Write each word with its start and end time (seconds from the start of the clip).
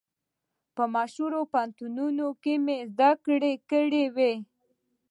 په 0.75 0.83
مشهورو 0.95 1.39
پوهنتونو 1.51 2.27
کې 2.43 2.53
مې 2.65 2.77
زده 2.91 3.11
کړې 3.25 3.53
کړې 3.69 4.03
وې. 4.15 4.33